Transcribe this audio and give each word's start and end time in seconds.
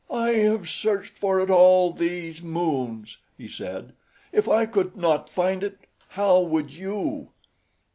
"I 0.09 0.29
have 0.31 0.67
searched 0.67 1.15
for 1.15 1.39
it 1.41 1.51
all 1.51 1.93
these 1.93 2.41
moons," 2.41 3.19
he 3.37 3.47
said. 3.47 3.93
"If 4.31 4.49
I 4.49 4.65
could 4.65 4.95
not 4.97 5.29
find 5.29 5.63
it, 5.63 5.77
how 6.13 6.39
would 6.39 6.71
you?" 6.71 7.29